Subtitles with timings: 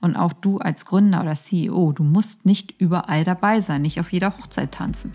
[0.00, 4.12] Und auch du als Gründer oder CEO, du musst nicht überall dabei sein, nicht auf
[4.12, 5.12] jeder Hochzeit tanzen.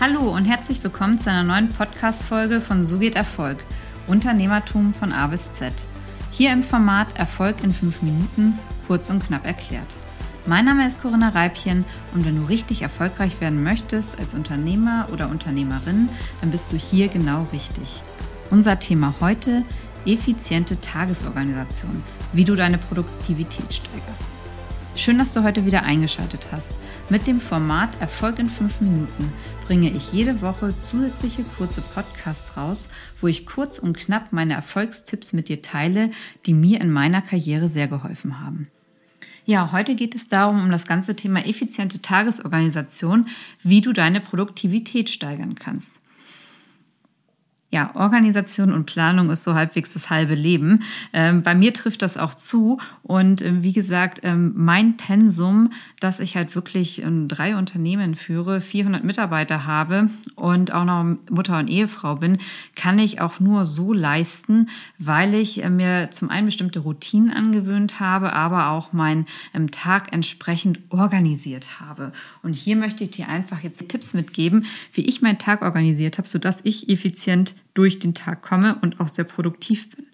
[0.00, 3.58] Hallo und herzlich willkommen zu einer neuen Podcast-Folge von So geht Erfolg.
[4.06, 5.74] Unternehmertum von A bis Z.
[6.30, 9.94] Hier im Format Erfolg in fünf Minuten, kurz und knapp erklärt.
[10.46, 11.84] Mein Name ist Corinna Reipchen
[12.14, 16.08] und wenn du richtig erfolgreich werden möchtest als Unternehmer oder Unternehmerin,
[16.40, 18.02] dann bist du hier genau richtig.
[18.50, 19.64] Unser Thema heute
[20.06, 22.02] effiziente Tagesorganisation,
[22.32, 24.26] wie du deine Produktivität steigerst.
[24.96, 26.78] Schön, dass du heute wieder eingeschaltet hast.
[27.08, 29.32] Mit dem Format Erfolg in 5 Minuten
[29.66, 32.88] bringe ich jede Woche zusätzliche kurze Podcasts raus,
[33.20, 36.10] wo ich kurz und knapp meine Erfolgstipps mit dir teile,
[36.46, 38.68] die mir in meiner Karriere sehr geholfen haben.
[39.44, 43.26] Ja, heute geht es darum, um das ganze Thema effiziente Tagesorganisation,
[43.62, 45.99] wie du deine Produktivität steigern kannst
[47.72, 50.82] ja, Organisation und Planung ist so halbwegs das halbe Leben.
[51.12, 52.80] Ähm, bei mir trifft das auch zu.
[53.04, 55.70] Und ähm, wie gesagt, ähm, mein Pensum,
[56.00, 61.60] dass ich halt wirklich ähm, drei Unternehmen führe, 400 Mitarbeiter habe und auch noch Mutter
[61.60, 62.38] und Ehefrau bin,
[62.74, 68.00] kann ich auch nur so leisten, weil ich äh, mir zum einen bestimmte Routinen angewöhnt
[68.00, 72.12] habe, aber auch meinen ähm, Tag entsprechend organisiert habe.
[72.42, 76.26] Und hier möchte ich dir einfach jetzt Tipps mitgeben, wie ich meinen Tag organisiert habe,
[76.26, 80.06] sodass ich effizient durch den Tag komme und auch sehr produktiv bin.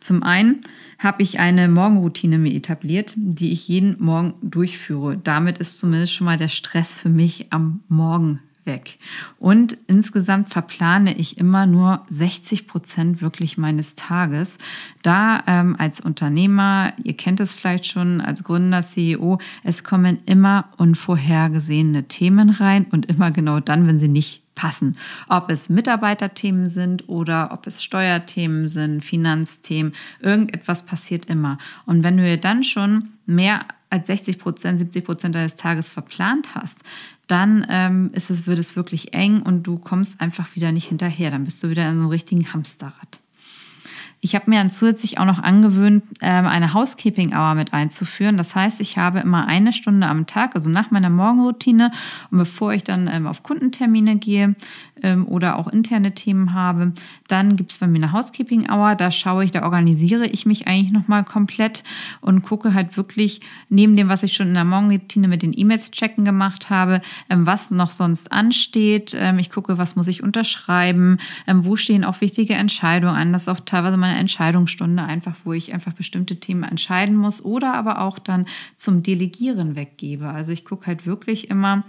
[0.00, 0.60] Zum einen
[0.98, 5.16] habe ich eine Morgenroutine mir etabliert, die ich jeden Morgen durchführe.
[5.16, 8.98] Damit ist zumindest schon mal der Stress für mich am Morgen weg.
[9.38, 14.56] Und insgesamt verplane ich immer nur 60 Prozent wirklich meines Tages.
[15.02, 20.68] Da ähm, als Unternehmer, ihr kennt es vielleicht schon, als Gründer, CEO, es kommen immer
[20.76, 24.96] unvorhergesehene Themen rein und immer genau dann, wenn sie nicht passen.
[25.28, 31.58] Ob es Mitarbeiterthemen sind oder ob es Steuerthemen sind, Finanzthemen, irgendetwas passiert immer.
[31.84, 36.54] Und wenn du dir dann schon mehr als 60 Prozent, 70 Prozent deines Tages verplant
[36.54, 36.78] hast,
[37.26, 41.32] dann ähm, ist es, wird es wirklich eng und du kommst einfach wieder nicht hinterher.
[41.32, 43.21] Dann bist du wieder in so einem richtigen Hamsterrad.
[44.24, 48.36] Ich habe mir dann zusätzlich auch noch angewöhnt, ähm, eine Housekeeping Hour mit einzuführen.
[48.36, 51.90] Das heißt, ich habe immer eine Stunde am Tag, also nach meiner Morgenroutine
[52.30, 54.54] und bevor ich dann ähm, auf Kundentermine gehe,
[55.02, 56.92] ähm, oder auch interne Themen habe.
[57.26, 58.94] Dann gibt es bei mir eine Housekeeping Hour.
[58.94, 61.82] Da schaue ich, da organisiere ich mich eigentlich nochmal komplett
[62.20, 65.90] und gucke halt wirklich neben dem, was ich schon in der Morgenroutine mit den E-Mails
[65.90, 69.16] checken gemacht habe, was noch sonst ansteht.
[69.38, 71.18] Ich gucke, was muss ich unterschreiben,
[71.48, 73.32] wo stehen auch wichtige Entscheidungen an.
[73.32, 77.74] Das ist auch teilweise meine Entscheidungsstunde einfach, wo ich einfach bestimmte Themen entscheiden muss oder
[77.74, 78.46] aber auch dann
[78.76, 80.28] zum Delegieren weggebe.
[80.28, 81.84] Also ich gucke halt wirklich immer,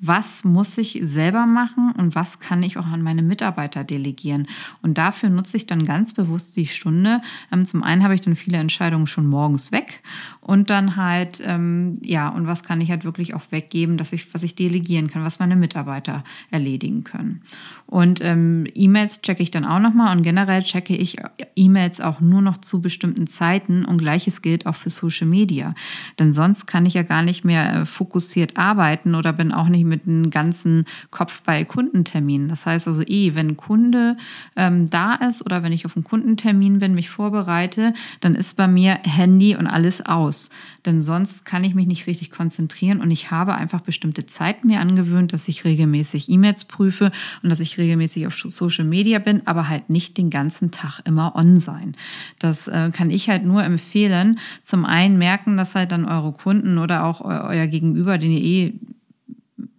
[0.00, 4.46] was muss ich selber machen und was kann ich auch an meine Mitarbeiter delegieren.
[4.80, 7.20] Und dafür nutze ich dann ganz bewusst die Stunde.
[7.52, 10.02] Ähm, zum einen habe ich dann viele Entscheidungen schon morgens weg
[10.40, 14.32] und dann halt, ähm, ja, und was kann ich halt wirklich auch weggeben, dass ich,
[14.32, 17.42] was ich delegieren kann, was meine Mitarbeiter erledigen können.
[17.86, 21.16] Und ähm, E-Mails checke ich dann auch nochmal und generell checke ich
[21.56, 21.67] E-Mails
[22.00, 25.74] auch nur noch zu bestimmten Zeiten und gleiches gilt auch für Social Media.
[26.18, 29.84] Denn sonst kann ich ja gar nicht mehr äh, fokussiert arbeiten oder bin auch nicht
[29.84, 32.48] mit einem ganzen Kopf bei Kundenterminen.
[32.48, 34.16] Das heißt also eh, wenn ein Kunde
[34.56, 38.68] ähm, da ist oder wenn ich auf einen Kundentermin bin, mich vorbereite, dann ist bei
[38.68, 40.50] mir Handy und alles aus.
[40.86, 44.80] Denn sonst kann ich mich nicht richtig konzentrieren und ich habe einfach bestimmte Zeiten mir
[44.80, 47.12] angewöhnt, dass ich regelmäßig E-Mails prüfe
[47.42, 51.36] und dass ich regelmäßig auf Social Media bin, aber halt nicht den ganzen Tag immer
[51.58, 51.94] sein.
[52.38, 54.38] Das äh, kann ich halt nur empfehlen.
[54.62, 58.74] Zum einen merken das halt dann eure Kunden oder auch euer Gegenüber, den ihr eh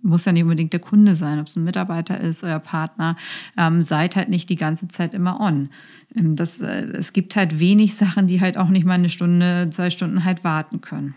[0.02, 3.16] muss ja nicht unbedingt der Kunde sein, ob es ein Mitarbeiter ist, euer Partner,
[3.58, 5.70] ähm, seid halt nicht die ganze Zeit immer on.
[6.16, 9.70] Ähm, das, äh, es gibt halt wenig Sachen, die halt auch nicht mal eine Stunde,
[9.72, 11.16] zwei Stunden halt warten können.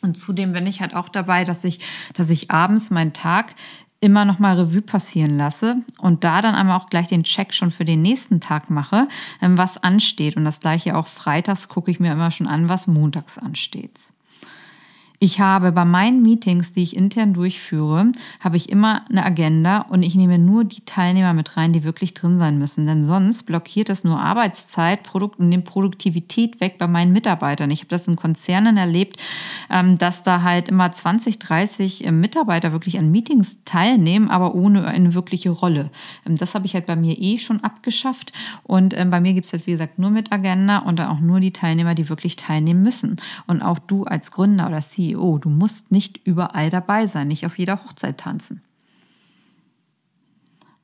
[0.00, 1.80] Und zudem bin ich halt auch dabei, dass ich,
[2.12, 3.54] dass ich abends meinen Tag
[4.04, 7.70] immer noch mal Revue passieren lasse und da dann einmal auch gleich den Check schon
[7.70, 9.08] für den nächsten Tag mache,
[9.40, 10.36] ähm, was ansteht.
[10.36, 14.13] Und das gleiche auch freitags gucke ich mir immer schon an, was montags ansteht.
[15.20, 20.02] Ich habe bei meinen Meetings, die ich intern durchführe, habe ich immer eine Agenda und
[20.02, 22.86] ich nehme nur die Teilnehmer mit rein, die wirklich drin sein müssen.
[22.86, 27.70] Denn sonst blockiert das nur Arbeitszeit Produkt und nimmt Produktivität weg bei meinen Mitarbeitern.
[27.70, 29.20] Ich habe das in Konzernen erlebt,
[29.70, 34.84] ähm, dass da halt immer 20, 30 äh, Mitarbeiter wirklich an Meetings teilnehmen, aber ohne
[34.84, 35.90] eine wirkliche Rolle.
[36.26, 38.32] Ähm, das habe ich halt bei mir eh schon abgeschafft.
[38.64, 41.20] Und ähm, bei mir gibt es halt, wie gesagt, nur mit Agenda und dann auch
[41.20, 43.16] nur die Teilnehmer, die wirklich teilnehmen müssen.
[43.46, 45.38] Und auch du als Gründer oder CEO CEO.
[45.38, 48.62] Du musst nicht überall dabei sein, nicht auf jeder Hochzeit tanzen.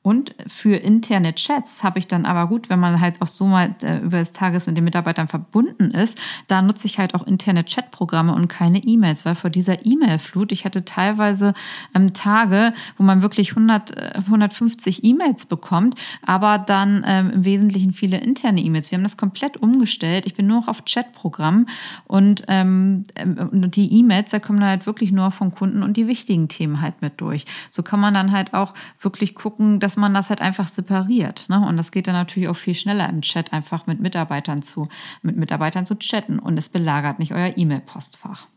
[0.03, 3.75] Und für interne Chats habe ich dann aber gut, wenn man halt auch so mal
[3.83, 7.63] äh, über das Tages mit den Mitarbeitern verbunden ist, da nutze ich halt auch interne
[7.63, 11.53] Chatprogramme und keine E-Mails, weil vor dieser E-Mail-Flut, ich hatte teilweise
[11.93, 15.93] ähm, Tage, wo man wirklich 100, 150 äh, E-Mails bekommt,
[16.25, 18.89] aber dann ähm, im Wesentlichen viele interne E-Mails.
[18.89, 20.25] Wir haben das komplett umgestellt.
[20.25, 21.67] Ich bin nur noch auf Chatprogramm
[22.07, 26.47] und ähm, ähm die E-Mails, da kommen halt wirklich nur von Kunden und die wichtigen
[26.47, 27.45] Themen halt mit durch.
[27.69, 31.49] So kann man dann halt auch wirklich gucken, dass dass man das halt einfach separiert.
[31.49, 31.67] Ne?
[31.67, 34.87] Und das geht dann natürlich auch viel schneller im Chat, einfach mit Mitarbeitern zu,
[35.21, 36.39] mit Mitarbeitern zu chatten.
[36.39, 38.47] Und es belagert nicht euer E-Mail-Postfach.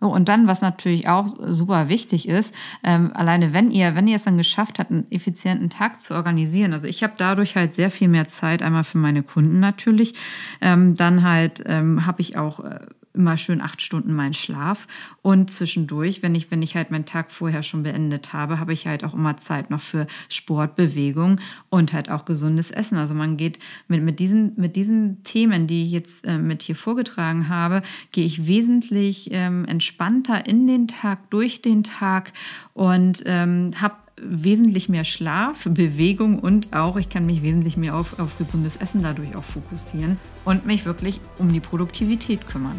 [0.00, 4.16] So, und dann, was natürlich auch super wichtig ist, ähm, alleine wenn ihr, wenn ihr
[4.16, 7.90] es dann geschafft habt, einen effizienten Tag zu organisieren, also ich habe dadurch halt sehr
[7.90, 10.12] viel mehr Zeit, einmal für meine Kunden natürlich,
[10.60, 12.80] ähm, dann halt ähm, habe ich auch äh,
[13.14, 14.86] immer schön acht Stunden meinen Schlaf.
[15.22, 18.86] Und zwischendurch, wenn ich, wenn ich halt meinen Tag vorher schon beendet habe, habe ich
[18.86, 21.40] halt auch immer Zeit noch für Sport, Bewegung
[21.70, 22.98] und halt auch gesundes Essen.
[22.98, 23.58] Also man geht
[23.88, 27.82] mit, mit, diesen, mit diesen Themen, die ich jetzt äh, mit hier vorgetragen habe,
[28.12, 32.32] gehe ich wesentlich ähm, entspannter in den Tag, durch den Tag
[32.72, 38.18] und ähm, habe wesentlich mehr Schlaf, Bewegung und auch, ich kann mich wesentlich mehr auf,
[38.18, 42.78] auf gesundes Essen dadurch auch fokussieren und mich wirklich um die Produktivität kümmern.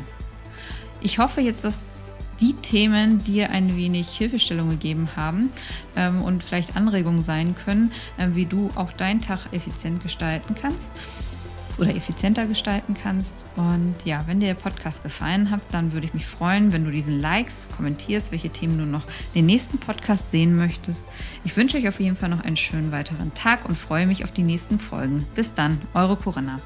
[1.05, 1.77] Ich hoffe jetzt, dass
[2.39, 5.51] die Themen dir ein wenig Hilfestellung gegeben haben
[5.95, 10.87] ähm, und vielleicht Anregungen sein können, äh, wie du auch deinen Tag effizient gestalten kannst
[11.77, 13.35] oder effizienter gestalten kannst.
[13.55, 16.89] Und ja, wenn dir der Podcast gefallen hat, dann würde ich mich freuen, wenn du
[16.89, 19.05] diesen likes, kommentierst, welche Themen du noch
[19.35, 21.05] in den nächsten Podcast sehen möchtest.
[21.43, 24.31] Ich wünsche euch auf jeden Fall noch einen schönen weiteren Tag und freue mich auf
[24.31, 25.23] die nächsten Folgen.
[25.35, 26.61] Bis dann, eure Corinna.